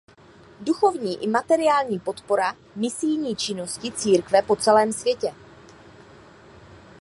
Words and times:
Duchovní 0.61 1.23
i 1.23 1.27
materiální 1.27 1.99
podpora 1.99 2.55
misijní 2.75 3.35
činnosti 3.35 3.91
církve 3.91 4.41
po 4.41 4.55
celém 4.55 4.93
světě. 4.93 5.33